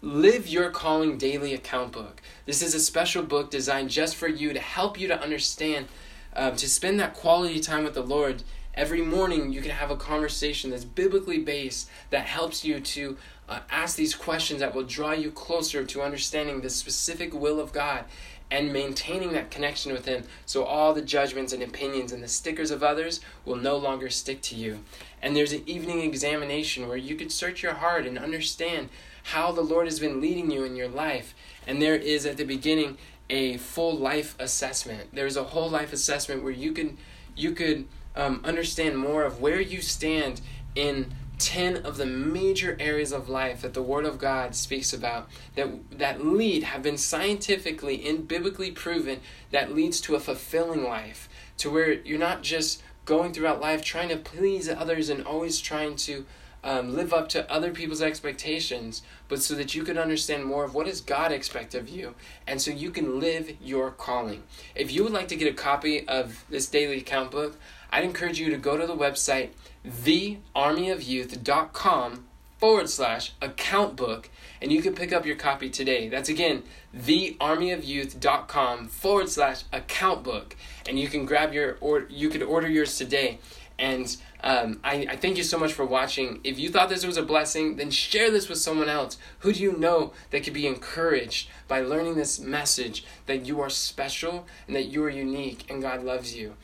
Live 0.01 0.47
Your 0.47 0.69
Calling 0.69 1.17
Daily 1.17 1.53
Account 1.53 1.91
Book. 1.91 2.21
This 2.45 2.61
is 2.61 2.75
a 2.75 2.79
special 2.79 3.23
book 3.23 3.49
designed 3.49 3.89
just 3.89 4.15
for 4.15 4.27
you 4.27 4.53
to 4.53 4.59
help 4.59 4.99
you 4.99 5.07
to 5.07 5.19
understand, 5.19 5.87
um, 6.35 6.55
to 6.55 6.69
spend 6.69 6.99
that 6.99 7.13
quality 7.13 7.59
time 7.59 7.83
with 7.83 7.95
the 7.95 8.03
Lord. 8.03 8.43
Every 8.77 9.01
morning, 9.01 9.51
you 9.51 9.61
can 9.61 9.71
have 9.71 9.89
a 9.89 9.95
conversation 9.95 10.69
that's 10.69 10.85
biblically 10.85 11.39
based 11.39 11.89
that 12.11 12.27
helps 12.27 12.63
you 12.63 12.79
to 12.79 13.17
uh, 13.49 13.61
ask 13.71 13.95
these 13.97 14.13
questions 14.13 14.59
that 14.59 14.75
will 14.75 14.83
draw 14.83 15.13
you 15.13 15.31
closer 15.31 15.83
to 15.83 16.03
understanding 16.03 16.61
the 16.61 16.69
specific 16.69 17.33
will 17.33 17.59
of 17.59 17.73
God 17.73 18.05
and 18.51 18.71
maintaining 18.71 19.33
that 19.33 19.49
connection 19.49 19.93
with 19.93 20.05
Him 20.05 20.25
so 20.45 20.63
all 20.63 20.93
the 20.93 21.01
judgments 21.01 21.53
and 21.53 21.63
opinions 21.63 22.11
and 22.11 22.21
the 22.21 22.27
stickers 22.27 22.69
of 22.69 22.83
others 22.83 23.19
will 23.45 23.55
no 23.55 23.77
longer 23.77 24.11
stick 24.11 24.43
to 24.43 24.55
you. 24.55 24.83
And 25.23 25.35
there's 25.35 25.53
an 25.53 25.63
evening 25.65 26.01
examination 26.01 26.87
where 26.87 26.97
you 26.97 27.15
could 27.15 27.31
search 27.31 27.63
your 27.63 27.73
heart 27.73 28.05
and 28.05 28.19
understand 28.19 28.89
how 29.23 29.51
the 29.51 29.61
Lord 29.61 29.87
has 29.87 29.99
been 29.99 30.21
leading 30.21 30.51
you 30.51 30.63
in 30.63 30.75
your 30.75 30.87
life. 30.87 31.33
And 31.65 31.81
there 31.81 31.95
is 31.95 32.27
at 32.27 32.37
the 32.37 32.45
beginning 32.45 32.99
a 33.27 33.57
full 33.57 33.97
life 33.97 34.35
assessment. 34.37 35.09
There's 35.13 35.35
a 35.35 35.45
whole 35.45 35.67
life 35.67 35.93
assessment 35.93 36.43
where 36.43 36.53
you 36.53 36.73
can 36.73 36.99
you 37.35 37.51
could 37.51 37.87
um, 38.17 38.41
understand 38.43 38.97
more 38.97 39.23
of 39.23 39.39
where 39.39 39.61
you 39.61 39.79
stand 39.81 40.41
in 40.75 41.13
10 41.39 41.77
of 41.77 41.97
the 41.97 42.05
major 42.05 42.75
areas 42.79 43.11
of 43.11 43.29
life 43.29 43.61
that 43.61 43.75
the 43.75 43.81
word 43.81 44.05
of 44.05 44.17
god 44.17 44.55
speaks 44.55 44.91
about 44.91 45.29
that 45.55 45.69
that 45.91 46.25
lead 46.25 46.63
have 46.63 46.81
been 46.81 46.97
scientifically 46.97 48.07
and 48.07 48.27
biblically 48.27 48.71
proven 48.71 49.19
that 49.51 49.73
leads 49.73 50.01
to 50.01 50.15
a 50.15 50.19
fulfilling 50.19 50.83
life 50.83 51.29
to 51.55 51.69
where 51.69 51.93
you're 51.93 52.17
not 52.17 52.41
just 52.41 52.81
going 53.05 53.31
throughout 53.31 53.61
life 53.61 53.83
trying 53.83 54.09
to 54.09 54.17
please 54.17 54.67
others 54.67 55.09
and 55.09 55.23
always 55.25 55.61
trying 55.61 55.95
to 55.95 56.25
um, 56.63 56.95
live 56.95 57.13
up 57.13 57.29
to 57.29 57.49
other 57.51 57.71
people's 57.71 58.01
expectations 58.01 59.03
but 59.27 59.41
so 59.41 59.53
that 59.53 59.75
you 59.75 59.83
can 59.83 59.97
understand 59.97 60.43
more 60.43 60.65
of 60.65 60.73
what 60.73 60.87
does 60.87 61.01
god 61.01 61.31
expect 61.31 61.75
of 61.75 61.87
you 61.87 62.15
and 62.47 62.59
so 62.61 62.71
you 62.71 62.89
can 62.89 63.19
live 63.19 63.51
your 63.61 63.91
calling. 63.91 64.43
If 64.75 64.91
you 64.91 65.03
would 65.03 65.13
like 65.13 65.27
to 65.29 65.35
get 65.35 65.51
a 65.51 65.55
copy 65.55 66.05
of 66.07 66.43
this 66.49 66.67
daily 66.67 66.97
account 66.97 67.31
book 67.31 67.57
i'd 67.91 68.03
encourage 68.03 68.39
you 68.39 68.49
to 68.49 68.57
go 68.57 68.75
to 68.77 68.87
the 68.87 68.95
website 68.95 69.49
thearmyofyouth.com 69.85 72.25
forward 72.57 72.89
slash 72.89 73.33
account 73.41 73.95
book 73.95 74.29
and 74.61 74.71
you 74.71 74.81
can 74.81 74.93
pick 74.93 75.13
up 75.13 75.25
your 75.25 75.35
copy 75.35 75.69
today. 75.69 76.09
That's 76.09 76.29
again, 76.29 76.63
thearmyofyouth.com 76.95 78.87
forward 78.87 79.29
slash 79.29 79.63
account 79.71 80.23
book. 80.23 80.55
And 80.87 80.99
you 80.99 81.07
can 81.07 81.25
grab 81.25 81.53
your, 81.53 81.77
or 81.81 82.07
you 82.09 82.29
could 82.29 82.43
order 82.43 82.67
yours 82.67 82.97
today. 82.97 83.39
And 83.79 84.15
um, 84.43 84.79
I, 84.83 85.07
I 85.09 85.15
thank 85.15 85.37
you 85.37 85.43
so 85.43 85.59
much 85.59 85.73
for 85.73 85.85
watching. 85.85 86.39
If 86.43 86.57
you 86.57 86.69
thought 86.69 86.89
this 86.89 87.05
was 87.05 87.17
a 87.17 87.23
blessing, 87.23 87.75
then 87.75 87.91
share 87.91 88.31
this 88.31 88.49
with 88.49 88.57
someone 88.57 88.89
else. 88.89 89.17
Who 89.39 89.53
do 89.53 89.61
you 89.61 89.77
know 89.77 90.13
that 90.31 90.43
could 90.43 90.53
be 90.53 90.65
encouraged 90.67 91.49
by 91.67 91.81
learning 91.81 92.15
this 92.15 92.39
message 92.39 93.05
that 93.27 93.45
you 93.45 93.61
are 93.61 93.69
special 93.69 94.47
and 94.65 94.75
that 94.75 94.87
you 94.87 95.03
are 95.03 95.09
unique 95.09 95.69
and 95.69 95.81
God 95.81 96.03
loves 96.03 96.35
you? 96.35 96.55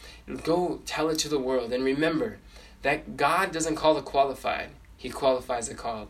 Go 0.43 0.81
tell 0.85 1.09
it 1.09 1.19
to 1.19 1.29
the 1.29 1.39
world. 1.39 1.71
And 1.71 1.83
remember 1.83 2.37
that 2.81 3.15
God 3.15 3.51
doesn't 3.51 3.75
call 3.75 3.93
the 3.93 4.01
qualified, 4.01 4.69
He 4.97 5.09
qualifies 5.09 5.69
the 5.69 5.75
called. 5.75 6.09